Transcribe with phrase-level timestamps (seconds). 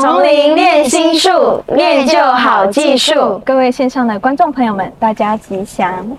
[0.00, 3.40] 从零练心术，练就好技术。
[3.44, 6.16] 各位线上的观众朋友们，大家吉祥。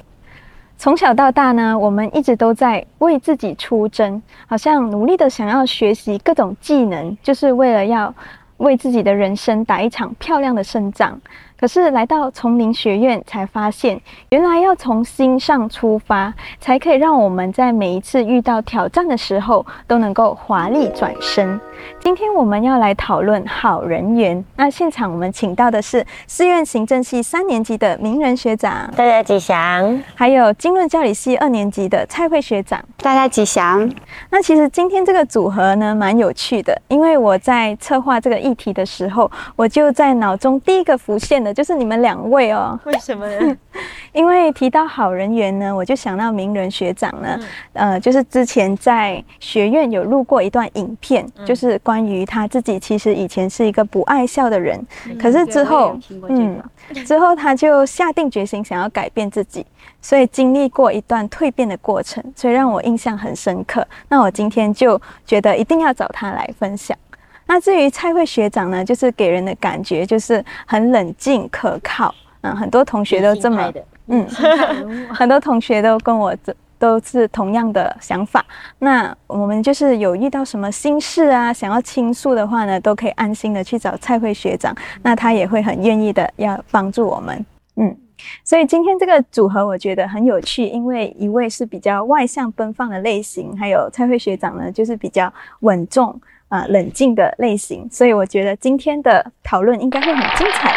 [0.78, 8.14] 从小到大呢，我们一直都在为自己出征，好像努力的想要学习各种技能，就是为了要
[8.58, 11.20] 为自己的人生打一场漂亮的胜仗。
[11.60, 14.00] 可是来到丛林学院，才发现
[14.30, 21.60] 原来要从心上出发，才可以让我们在每一次遇到挑战的时候，都能够华丽转身。
[22.00, 24.44] 今天我们要来讨论好人缘。
[24.56, 33.88] 那现场我们请到的是寺院行政系三年级的名人学长，大家吉祥；还有经论教理系二年级的蔡慧学长，大家吉祥。
[34.32, 42.80] 那其实今天这个组合呢，蛮有趣的，因为我在策划这个议题的时候，我就在脑中第一个浮现的就是你们两位哦。
[42.86, 43.58] 为什么呢？
[44.14, 47.38] 因为提到好人缘呢，我就想到名人学长呢，
[47.74, 51.66] 呃，就是之前在学院有录过一段影片，就是。
[51.66, 54.80] 是关于他自己，其实以前是一个不爱笑的人，
[55.20, 55.98] 可是之后，
[56.30, 56.62] 嗯，
[57.04, 59.66] 之后他就下定决心想要改变自己，
[60.00, 63.86] 所以经历过一段蜕变的过程，所以让我印象很深刻。
[64.10, 66.98] 那我今天就觉得一定要找他来分享。
[67.46, 73.74] 那至于蔡慧学长呢，就是给人的感觉就是很冷静可靠，嗯，很多同学都这么，
[74.08, 74.28] 嗯，
[75.14, 76.56] 很多同学都跟我这。
[76.78, 78.46] 都是同样的想法。
[78.80, 87.46] 那我们就是有遇到什么心事啊，想要倾诉的话呢，都可以安心的去找蔡慧学长，那他也会很愿意的要帮助我们。
[87.78, 87.98] 嗯，
[88.44, 100.72] 所以今天这个组合我觉得很有趣，因为一位是比较外向奔放的类型，还有蔡慧学长呢就是比较稳重啊冷静的类型，所以我觉得今天的讨论应该会很精彩。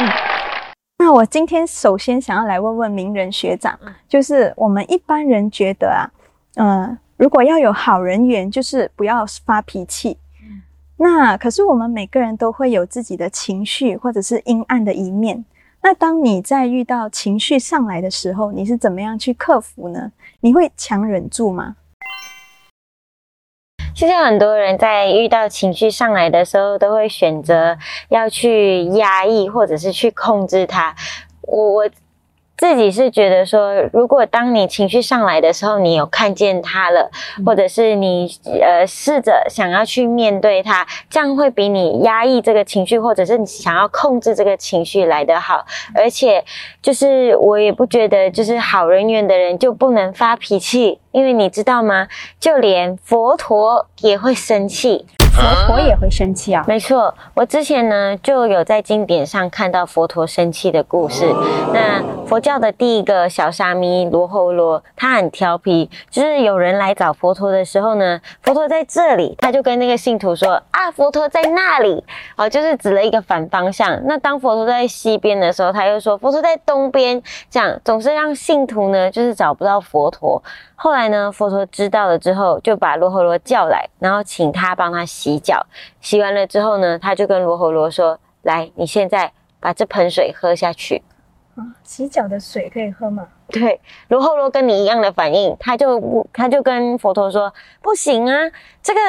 [0.00, 0.08] 嗯。
[0.98, 3.76] 那我今天首先想要来问问名人学长，
[4.08, 6.06] 就是我们一般人觉得啊，
[6.54, 10.16] 嗯，如果要有好人缘，就是不要发脾气。
[10.98, 15.44] 那可是我们每个人都会有自己的情绪或者是阴暗的一面。
[15.84, 20.12] 那当你在遇到情绪上来的时候，你是怎么样去克服呢？
[20.40, 21.74] 你会强忍住吗？
[23.94, 27.76] 其实很多人在遇到情绪上来的时候，都会选择
[28.10, 30.94] 要去压抑，或者是去控制它。
[31.42, 31.90] 我我。
[32.62, 37.10] 自己是觉得说，如果当你情绪上来的时候，你有看见他了，
[37.44, 38.30] 或者是你
[38.62, 45.66] 呃试着想要去面对他，这样会比你压抑这个情绪，或者是你想要控制这个情绪来得好。
[45.96, 46.44] 而且，
[46.80, 52.06] 就是我也不觉得，就是好人缘的人就不能发脾气，因为你知道吗？
[52.38, 55.04] 就连佛陀也会生气。
[55.32, 56.62] 佛陀也会生气啊！
[56.68, 61.24] 没错，我之前呢就有在经典上看到佛陀生气的故事。
[61.72, 72.04] 那佛教的第一个小沙弥罗侯罗，他很调皮，就是有人来找佛陀的时候呢，佛陀在这里，他就跟那个信徒说：“啊，佛陀在那里。”
[72.36, 73.98] 哦，就是指了一个反方向。
[74.04, 80.42] 那当佛陀在西边的时候，他又说佛陀在东边，这样总是让信徒呢就是找不到佛陀。
[80.82, 85.64] 后来呢，佛陀知道了之后，就把罗侯罗叫来，然后请他帮他洗脚。
[86.00, 91.00] 洗完了之后呢，他就跟罗侯罗说：“来，你现在把这盆水喝下去。”
[91.54, 93.24] 啊，洗脚的水可以喝吗？
[93.46, 98.50] 对，罗侯罗跟你一样的反应，他就他就跟佛陀说：“不行啊，
[98.82, 99.00] 这个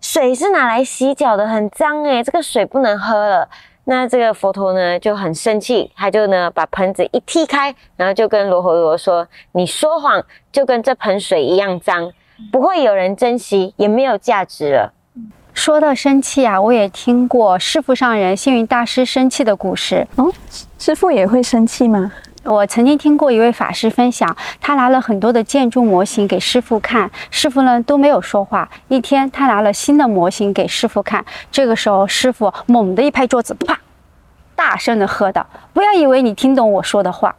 [0.00, 3.48] 水是拿来洗脚的，很脏诶，这个水不能喝了。”
[3.90, 12.12] 那这个佛陀呢就很生气，他就呢把盆子一踢开，然后就跟罗侯罗说：“你说谎，就跟这盆水一样脏，
[12.52, 14.92] 不会有人珍惜，也没有价值了。”
[15.52, 20.06] 说到生气啊，我也听过师傅上人星云大师生气的故事。
[20.14, 20.32] 哦，
[20.78, 22.12] 师傅也会生气吗？
[22.42, 28.66] 我曾经听过一位法师分享，他拿了很多的建筑模型给师傅看，师傅呢都没有说话。
[28.88, 33.78] 一天，他拿了新的模型给师傅看，这个时候师傅猛地一拍桌子，啪，
[34.60, 37.34] 大声的喝道：“不要以为你听懂我说的话。”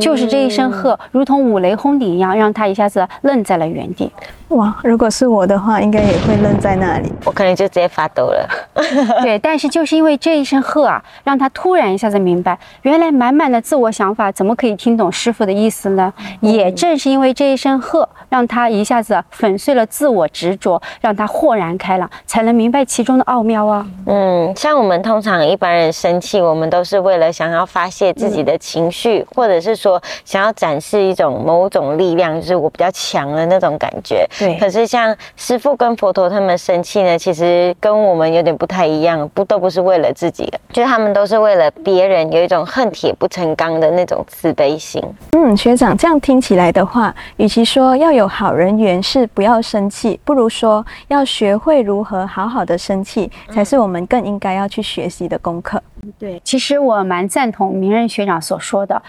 [0.00, 4.10] 就是这一声喝，如同五雷轰顶一样，让他一下子愣在了原地。
[4.48, 8.48] 哇，如果是我的话，应该也会愣在那里，我可能就直接发抖了。
[9.20, 16.12] 对，但是就是因为这一声喝啊，让他突然一下子明白，原来满满的自我想法怎么可以听懂师傅的意思呢？
[16.40, 23.84] 也正是因为这一声喝，让他一下子粉碎了自我执着，让他豁然开朗，才能明白其中的奥妙啊。
[24.06, 29.65] 嗯，像我们通常一般人生气，我们都是为了想要发泄自己的情绪，或者是。
[29.66, 34.26] 是说想要展示一种某种力量，就是我比较强的那种感觉。
[34.38, 45.02] 对可是像师傅跟佛陀他们生气呢，其实跟我们有点不太一样，不都不是为了自己的，就是他们都是为了别人，有一种恨铁不成钢的那种慈悲心。
[45.32, 55.82] 嗯，学长，这样听起来的话，与其说要有好人缘是不要生气，不如说要学会如何好好的生气，才是我们更应该要去学习的功课。
[56.18, 59.00] 对，其实我蛮赞同明仁学长所说的。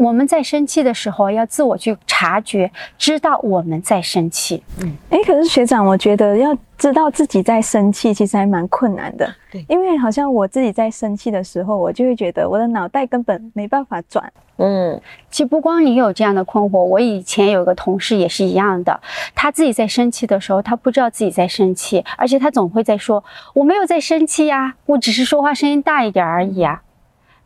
[0.00, 4.62] 我们在生气的时候，要自我去察觉，知道我们在生气。
[4.80, 9.30] 嗯哎，可是学长，我觉得要知道自己在生气，其实还蛮困难的。
[9.52, 14.32] 对因为好像我自己在生气的时候，我就会觉得我的脑袋根本没办法转。
[14.56, 14.98] 嗯
[15.30, 18.98] 其实不光你有这样的困惑，我以前有个同事也是一样的，
[19.34, 26.80] 他自己在生气的时候，他不知道自己在生气，而且他总会在说：“我没有在生气呀，我只是说话声音大一点而已啊。”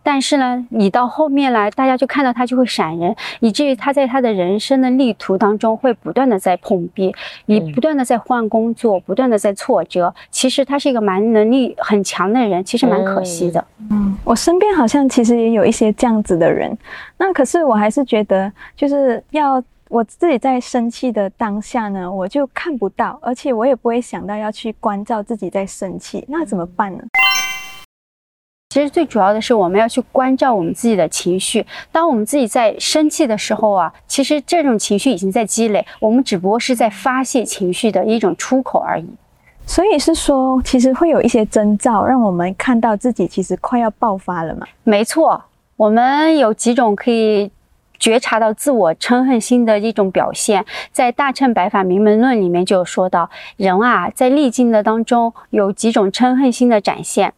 [0.04, 7.12] 但是呢，你到后面来，大家就看到他就会闪人，以至于他在他的人生的旅途当中会不断的在碰壁，
[7.46, 10.14] 你不断的在换工作，不断的在挫折。
[10.30, 13.64] 其实他是一个蛮能力很强的人，其实蛮可惜的。
[13.90, 16.76] 嗯，我身边好像其实也有一些这样子的人，
[17.16, 27.02] 那可是我还是觉得，就是要我自己在生气的当下呢，我就看不到，而且我也不会想到要去关照自己在生气，那怎么办呢？
[28.74, 31.64] 其实最主要的是，我们要去关照我们自己的情绪。
[31.92, 39.06] 当我们自己在生气的时候啊，其实这种情绪已经在积累，我们只不过是在发泄情绪的一种出口而已。
[39.64, 44.66] 所以是说，其实会有一些征兆，让我们看到自己其实快要爆发了嘛。
[44.82, 45.40] 没错，
[45.76, 47.52] 我们有几种可以
[48.00, 57.32] 觉察到自我嗔恨心的一种表现，在《大乘白法明门论》里面就有说到，人啊在历经的当中有几种嗔恨心的展现。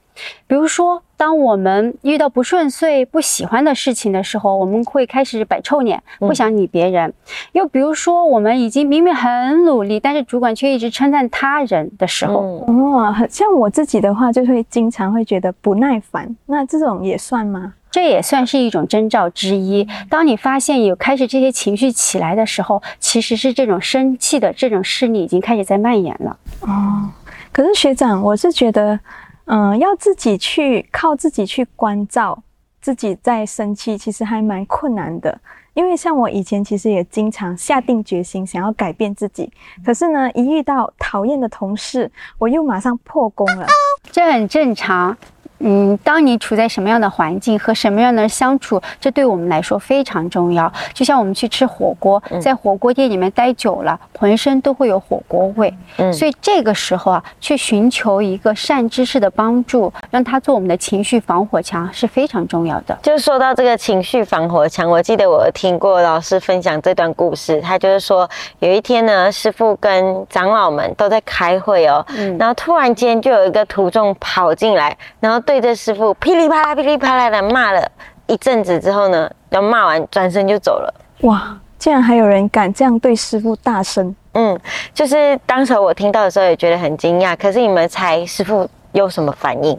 [0.46, 7.10] 比如说，当我们遇到不顺遂、不喜欢的事情的时候，我们会开始摆臭脸，不想理别人；
[7.52, 17.74] 又比如说，我们已经明明很努力，但是主管却一直称赞他人的时候，嗯，哦，很像我自己的话，就会经常会觉得不耐烦，那这种也算吗？
[17.88, 19.88] 这也算是一种征兆之一。
[20.10, 26.36] 当你发现有开始这些情绪起来的时候，其实是这种生气的这种势力已经开始在蔓延了。
[26.60, 27.08] 哦，
[27.52, 29.00] 可是学长，我是觉得，
[29.46, 32.42] 嗯、要自己去靠自己去关照
[32.80, 35.40] 自己在生气，其实还蛮困难的。
[35.74, 39.52] 因为像我以前其实也经常下定决心想要改变自己，
[39.84, 43.66] 可是呢，一遇到讨厌的同事，我又马上破功了。
[44.10, 45.16] 这很正常。
[45.58, 50.70] 嗯，当你处在什么样的环境和什么样的人相处，这对我们来说非常重要。
[50.92, 55.72] 就像我们去吃火锅，在火锅店里面待久了，浑身都会有火锅味。
[55.98, 62.96] 嗯所以这个时候啊，去寻求一个善知识的帮助，让他做我们的情绪防火墙是非常重要的。
[63.02, 77.88] 就说到这个情绪防火墙，我记得我听过老师分享这段故事，他就是说有一天呢，师傅跟长老们都在开会哦，嗯然后突然间就有一个徒众跑进来，然后对着师傅噼里啪啦噼里啪啦的骂了
[78.26, 80.92] 一阵子之后呢，然后骂完转身就走了。
[81.20, 84.14] 哇，竟然还有人敢这样对师傅大声！
[84.32, 84.58] 嗯，
[84.92, 89.78] 就是当时我听到的时候也觉得很惊讶，可是你们猜师傅有什么反应？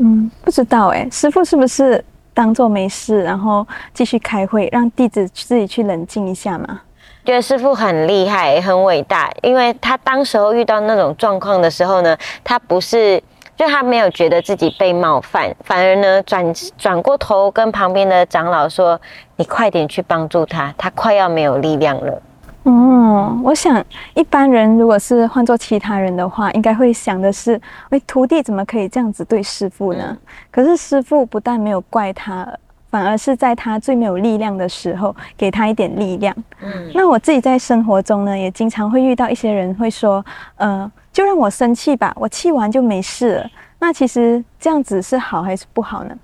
[0.00, 2.02] 嗯，不知道哎，师傅是不是
[2.32, 6.80] 当做没事，然后继续开会，让弟子自己去冷静一下嘛？
[7.26, 13.22] 觉得师傅很厉害，很伟大，因为他当时候遇到那种状况的时候呢，他不是。
[13.56, 19.00] 就他没有觉得自己被冒犯，反而呢转转过头跟旁边的长老说
[19.36, 22.22] ：“你快点去帮助他，他快要没有力量了。
[22.64, 23.82] 哦，我想
[24.14, 27.58] 一般人如果是换做其他人的话，应该会想的是：
[27.90, 30.18] 喂，徒弟怎么可以这样子对师傅呢？
[30.50, 32.46] 可是师傅不但没有怪他，
[32.90, 40.24] 反而是在他最没有力量的时候给他一点力量。”嗯那我自己在生活中呢，也经常会遇到一些人会说
[40.58, 46.14] ：“呃，就让我生气吧，我气完就没事了。”那其实这样子是好还是不好呢？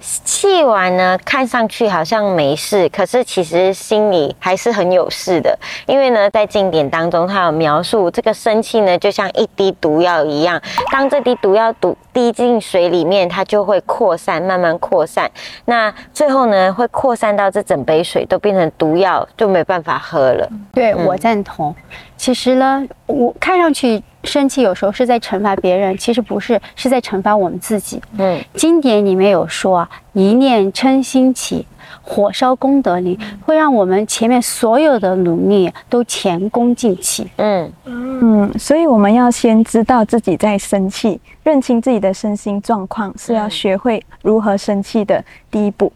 [0.00, 5.54] 气完呢，看上去好像没事，可是其实心里还是很有事的。
[5.86, 10.58] 因为呢，在经典当中，它有描述这个生气呢，就像一滴毒药一样，
[10.90, 15.30] 当这滴毒药毒滴进水里面，它就会扩散，慢慢扩散。
[15.66, 20.48] 那最后呢，会扩散到这整杯水都变成毒药，就没办法喝了。
[20.72, 21.74] 对嗯我赞同。
[22.16, 28.00] 其实呢，我看上去生气有时候是在惩罚别人，其实不是，是在惩罚我们自己。
[28.18, 31.66] 嗯经典里面有说啊，一念嗔心起，
[32.02, 37.30] 火烧功德林，会让我们前面所有的努力都前功尽弃。
[37.36, 45.92] 嗯，嗯，所以我们要先知道自己在生气，认清自己的身心状况，是要学会如何生气的第一步。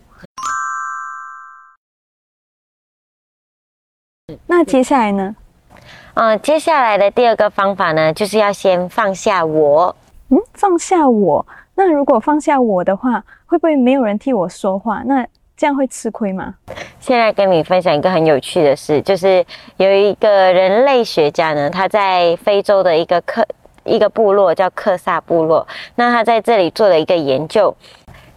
[4.47, 5.37] 那接下来呢？
[6.15, 9.95] 嗯，接下来的第二个方法呢，就是要先放下我。
[10.29, 11.45] 嗯，放下我。
[11.75, 15.03] 那如果放下我的话，会不会没有人替我说话？
[15.07, 16.55] 那这样会吃亏吗？
[17.01, 19.45] 现在跟你分享一个很有趣的事，就是
[19.77, 23.45] 有一个人类学家呢，他在非洲的一个克
[23.83, 25.67] 一个部落叫克萨部落，
[25.97, 27.77] 那他在这里做了一个研究。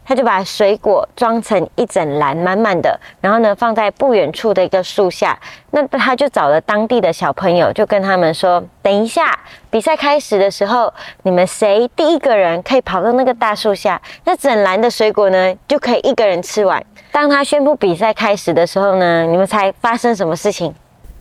[0.07, 5.37] 他就把水果装成一整篮满满的，然后呢放在不远处的一个树下。
[5.71, 9.37] 那他就找了当地的小朋友，就跟他们说：“等一下，
[9.69, 10.91] 比赛开始的时候，
[11.23, 20.73] 你们谁第一个人可以跑到那个大树下，那整篮的水果呢就可以一个人吃完。”当他宣布比赛开始的时候呢，你们猜发生什么事情？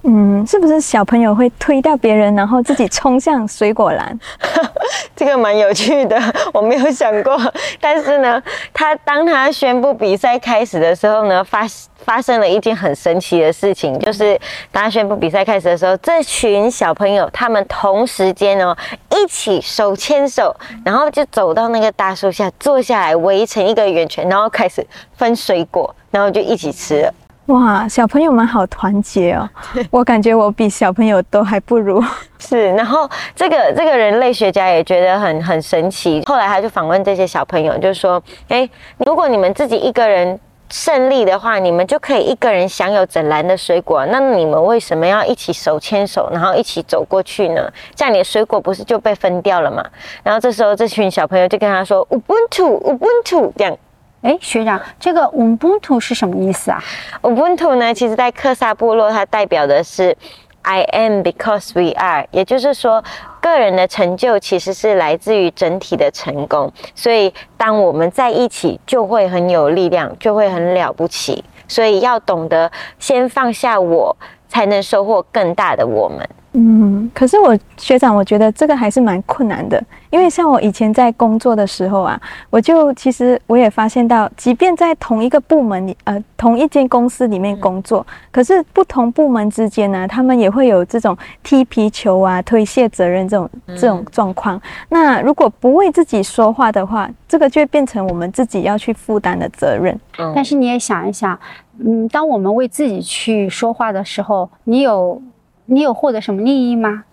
[0.09, 4.17] 嗯，是不是小朋友会推掉别人，然后自己冲向水果篮？
[5.17, 6.17] 这个蛮有趣的，
[6.55, 7.37] 我没有想过。
[7.81, 8.41] 但是呢，
[8.73, 14.39] 他当他宣布比赛开始的时候呢，发发生了一件很神奇的事情，就是
[14.71, 18.77] 当他宣布比赛开始的时候，这群小朋友他们同时间哦
[19.11, 24.87] 一起手牵手，然后就走到那个大树下坐下来，围成一个圆圈，然后开始
[25.17, 27.13] 分水果，然后就一起吃了。
[27.47, 29.49] 哇，小朋友们好团结哦！
[29.89, 32.03] 我感觉我比小朋友都还不如。
[32.41, 36.21] 是，然后这个这个人类学家也觉得很很神奇。
[36.27, 40.39] 后来他就访问这些小朋友，就说：“哎，如果你们自己一个人
[40.71, 44.05] 胜利的话，你们就可以一个人享有整篮的水果。
[44.07, 47.73] 那你们为什么要一起手牵手，然后一起走过去呢？
[47.95, 49.85] 这样你的水果不是就被分掉了吗？”
[50.25, 53.79] 然后这时候这群小朋友就跟他说：“Ubuntu，Ubuntu，这样。”
[54.27, 56.83] 哎，学长，这个 Ubuntu 是什么意思啊
[57.23, 60.17] ？Ubuntu 呢，其实在克萨部落，它代表的是
[60.63, 63.05] I am because we are，也就是说，
[63.41, 66.73] 个人的成就其实是来自于整体的成功。
[66.93, 71.45] 所以，当我们在一起，就会很有力量，就会很了不起。
[71.69, 72.69] 所以，要懂得
[72.99, 74.17] 先放下我，
[74.49, 76.29] 才能收获更大的我们。
[76.59, 94.59] 嗯，可是我学长，我觉得这个还是蛮困难的，因为像我以前在工作的时候啊，我就其实我也发现到，即便在同一个部门里，呃，同一间公司里面工作，可是不同部门之间呢，他们也会有这种踢皮球啊、推卸责任这种这种状况。
[94.89, 99.95] 那如果不为自己说话的话，这个就会变成我们自己要去负担的责任。
[100.35, 101.39] 但是你也想一想，
[101.85, 105.21] 嗯，当我们为自己去说话的时候，你有。
[105.67, 107.05] 你有获得什么利益吗？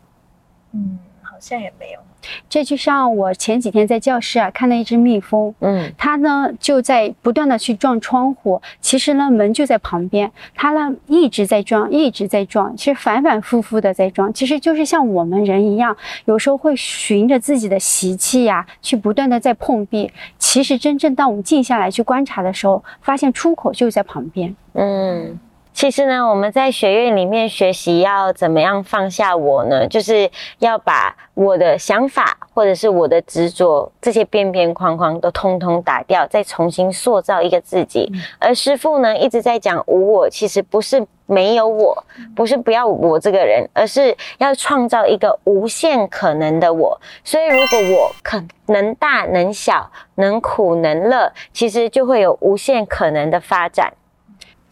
[0.73, 1.99] 嗯，好像也没有。
[2.47, 20.09] 这就像我前几天在教室啊看到一只蜜蜂，嗯，它呢就在不断的去撞窗户，其实呢门就在旁边，它呢一直在撞，一直在撞，其实反反复复的在撞，其实就是像我们人一样，有时候会循着自己的习气呀，去不断的在碰壁。
[20.37, 25.37] 其实真正当我们静下来去观察的时候，发现出口就在旁边，嗯。
[25.73, 29.87] 其实呢，我们在学院里面学习要怎么样放下我呢？
[29.87, 38.09] 就是要把我的想法或者是我的执着这些边边框框都通通打掉，再重新塑造一个自己。
[38.39, 47.01] 而师傅呢一直在讲无我，其实不是没有我，不是不要我这个人，而是要创造一个无限可能的我。
[47.23, 53.91] 所以如果我可能大能小，能苦能乐，其实就会有无限可能的发展。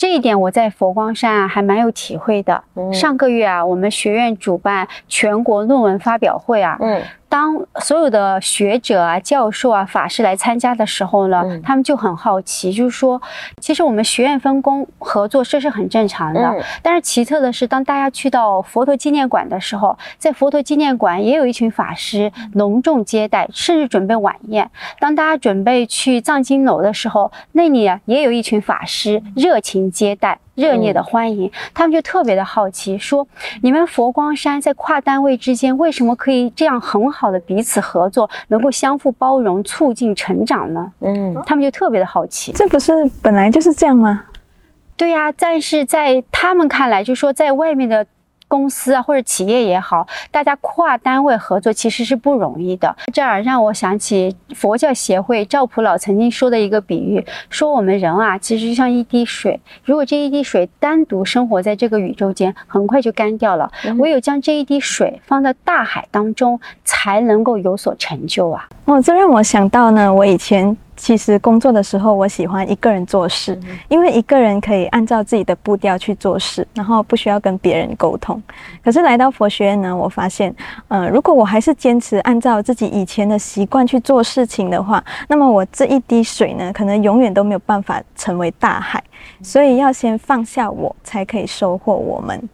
[0.02, 2.64] 这一点我在佛光山啊还蛮有体会的。
[2.92, 6.76] 上个月啊，我们学院主办全国论文发表会啊。
[6.82, 7.00] 嗯。
[7.32, 13.22] 当所有的学者啊、教授啊、法师来参加的时候呢，他们就很好奇，就是说，
[13.62, 16.62] 其实我们学院分工合作这是很正常的。
[16.82, 24.70] 但是奇特的是，当大家去到佛陀纪念馆的时候，在佛陀纪念馆也有一群法师隆重接待，甚至准备晚宴。
[25.00, 30.38] 当大家准备去藏经楼的时候，那里啊也有一群法师热情接待。
[30.56, 33.28] 热烈的欢迎，他们就特别的好奇，说
[33.64, 42.92] ：“你们佛光山在跨单位之间为什么可以这样很好的彼此合作，能够相互包容，促进成长呢？”嗯，他们就特别的好奇，这不是
[43.22, 44.26] 本来就是这样吗？
[44.98, 48.06] 对呀，但是在他们看来，就说在外面的。
[48.52, 52.94] 公司啊，或者企业也好，大家跨单位合作其实是不容易的。
[53.14, 63.72] 这儿让我想起佛教协会赵普老曾经说的一个比喻，说我们人啊，其实就像一滴水，如果这一滴水单独生活在这个宇宙间，很快就干掉了。
[64.00, 68.68] 唯有将这一滴水放在大海当中，才能够有所成就啊！
[68.84, 70.76] 哦，这让我想到呢，我以前。
[71.02, 78.40] 其实工作的时候，我喜欢一个人做事，因为一个人可以按照自己的步调去做事，然后不需要跟别人沟通。
[78.84, 80.56] 可是来到佛学院呢，我发现，
[80.90, 89.04] 呃，如果我还是坚持按照自己以前的习惯去做事情的话，那么我这一滴水呢，可能永远都没有办法成为大海。
[89.42, 92.48] 所以要先放下我，才可以收获我们。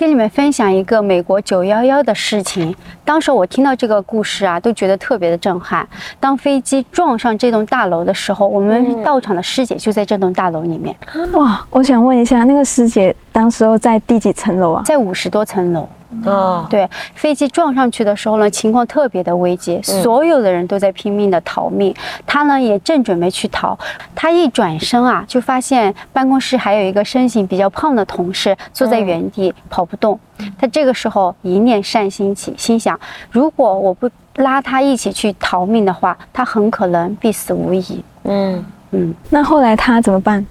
[0.00, 2.74] 跟你们分享一个美国九幺幺的事情。
[3.04, 5.86] 当时我听到这个故事啊，都觉得特别的震撼。
[6.18, 10.96] 当飞机撞上这栋大楼的时候，我们到场的师姐就在这栋大楼里面，
[11.34, 14.82] 哇，我想问一下，那个师姐当时候在第几层楼啊？
[14.84, 15.88] 在五十多层楼。
[16.24, 21.94] 哦，对，飞机撞上去的时候呢，情况特别的危急，所有的人都在拼命的逃命。
[22.26, 23.78] 他呢也正准备去逃，
[24.12, 30.18] 他一转身啊，就发现办公室还有一个身形比较胖的同事坐在原地跑不动。
[30.58, 32.98] 他这个时候一念善心起，心想：
[33.30, 38.02] 如果我不拉他一起去逃命的话，他很可能必死无疑。
[38.24, 40.44] 嗯嗯，那后来他怎么办？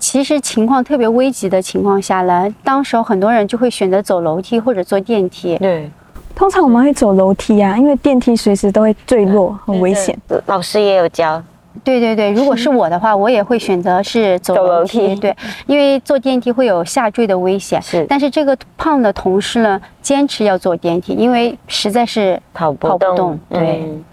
[0.00, 5.56] 其实情况特别危急的情况下呢，当时候很多人就会选择走楼梯或者坐电梯。
[5.58, 5.88] 对，
[6.34, 10.18] 通常我们会走楼梯啊，因为电梯随时都会坠落，很危险。
[10.46, 11.40] 老师也有教。
[11.84, 15.14] 对对对，如果是我的话，我也会选择是走走楼楼梯。
[15.14, 15.34] 对，
[15.66, 17.80] 因为坐电梯会有下坠的危险。
[17.80, 24.04] 是但是这个胖的同事呢，坚持要坐电梯，因为实在是跑不跑不动，动对嗯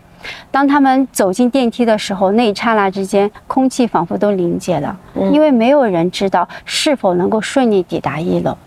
[0.51, 8.57] 当他们走进电梯的时候，那一刹那之间，空气仿佛都凝结了，嗯因为没有人知道是否能够顺利抵达一楼。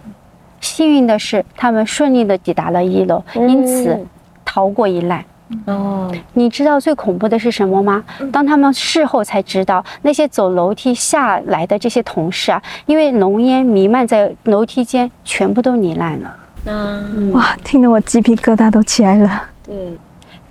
[0.61, 4.07] 幸运的是，他们顺利的抵达了一楼，因此嗯
[4.45, 5.25] 逃过一难。
[5.67, 8.05] 哦，你知道最恐怖的是什么吗？
[8.31, 16.37] 当他们事后才知道，那些走楼梯下来的这些同事啊，因为浓烟弥漫在楼梯间，全部都罹难了。
[16.67, 19.43] 嗯哇，听得我鸡皮疙瘩都起来了。
[19.65, 19.75] 对，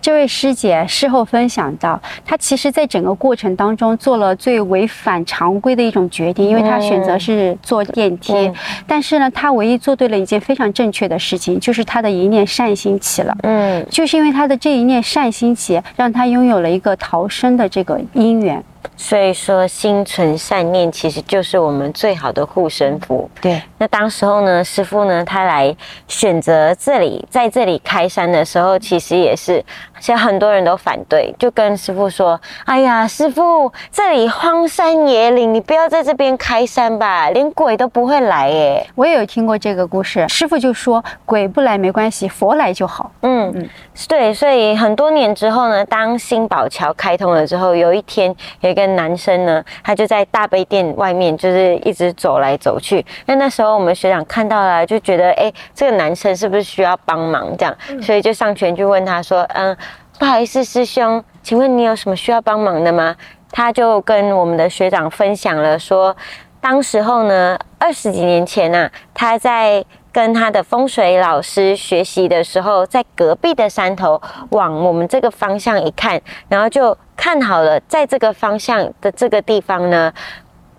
[0.09, 8.33] 这位师姐事后分享到，她其实在整个过程当中做了最违反常规的一种决定，因为她选择是坐电梯。
[8.33, 8.55] 嗯
[8.87, 13.37] 但是呢，她唯一做对了一件非常正确的事情，就是她的一念善心起了。
[13.43, 18.63] 嗯，就是因为她的这一念善心起，让她拥有了一个逃生的这个因缘。
[18.95, 23.29] 所以说心存善念其实就是我们最好的护身符。
[23.41, 25.73] 对，那当时候呢，师傅呢，他来
[26.07, 29.63] 选择这里，在这里开山的时候，其实也是，
[29.99, 38.85] 其实很多人都反对，就跟师傅说：“哎呀，师傅，这里荒山野岭，你不要在这边开山吧，连鬼都不会来耶。
[38.95, 43.69] 我也有听过这个故事，师傅就说鬼不来没关系，佛来就好。”嗯，
[44.07, 53.05] 对，所以很多年之后呢，当新宝桥开通了之后，有一天有一个男生呢，他就在大悲殿外面，就是一直走来走去。
[53.25, 57.55] 那那时候我们学长看到了，就觉得，哎，这个男生是不是需要帮忙？
[57.57, 59.75] 这样，所以就上前去问他说，嗯，
[60.19, 63.15] 不好意思，师兄，请问你有什么需要帮忙的吗？
[63.53, 66.13] 他就跟我们的学长分享了说，
[66.59, 80.11] 当时候呢，二十几年前呢、他在跟他的风水老师学习的时候，在隔壁的山头往我们这个方向一看，然后就看好了，在这个方向的这个地方呢，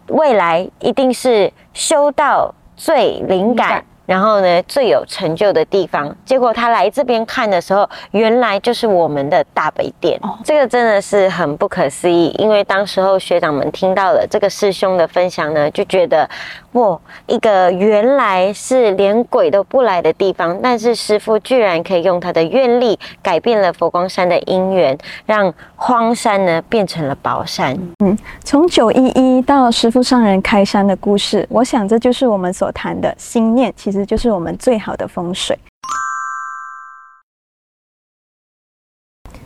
[0.09, 3.83] 未来一定是修道最灵感。
[4.11, 10.19] 然后呢，最有成就的地方，结果他来这边看的时候，原来就是我们的大北殿。
[10.25, 16.29] 哦这个真的是很不可思议，因为当时候学长们听到了这个师兄的分享呢，就觉得
[16.73, 27.77] 哇，一个原来是连鬼都不来的地方，但是师傅居然可以用他的愿力改变了佛光山的因缘，让荒山呢变成了宝山。
[28.05, 35.59] 嗯从九一一到师傅上人开山的故事，我想这就是我们所谈的心念，其实就是我们最好的风水。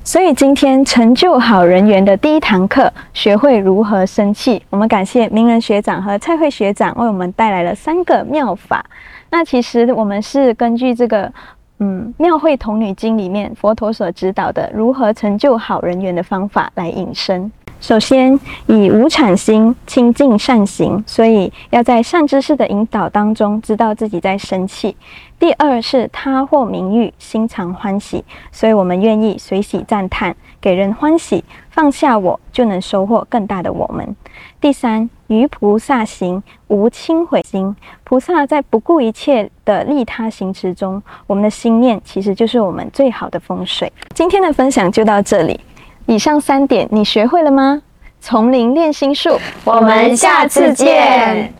[0.06, 4.62] 所以今天成就好人缘的第一堂课，学会如何生气。
[4.68, 8.84] 我们感谢名人学长和蔡慧学长为我们带来了三个妙法。
[9.30, 11.32] 那其实我们是根据这个。
[11.84, 17.52] 嗯，《庙会童女经》里面佛陀所指导的如何成就好人缘的方法来引申。
[17.78, 24.96] 首先，以无产心亲近善行，所以要在善知识的引导当中，知道自己在生气。
[25.38, 31.44] 第二是他或名誉，心常欢喜，所以我们愿意随喜赞叹，给人欢喜，
[31.74, 34.14] 放下我，就能收获更大的我们。
[34.60, 37.74] 第三，于菩萨行无轻毁心。
[38.04, 43.92] 菩萨在不顾一切的利他行持中，我们的心念其实就是我们最好的风水。
[44.14, 45.58] 今天的分享就到这里，
[46.06, 47.82] 以上三点你学会了吗？
[48.20, 51.52] 丛林练心术，我们下次见。